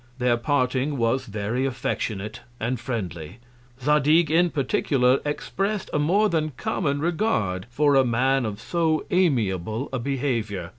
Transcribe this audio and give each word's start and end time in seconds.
Their 0.17 0.35
Parting 0.35 0.97
was 0.97 1.27
very 1.27 1.63
affectionate 1.67 2.41
and 2.59 2.79
friendly; 2.79 3.37
Zadig, 3.83 4.31
in 4.31 4.49
particular, 4.49 5.19
express'd 5.23 5.91
a 5.93 5.99
more 5.99 6.27
than 6.27 6.53
common 6.57 6.99
Regard 7.01 7.67
for 7.69 7.93
a 7.93 8.03
Man 8.03 8.43
of 8.43 8.59
so 8.59 9.05
amiable 9.11 9.89
a 9.93 9.99
Behaviour. 9.99 10.69